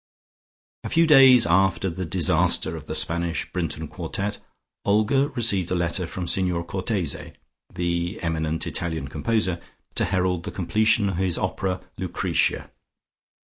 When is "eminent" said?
8.23-8.65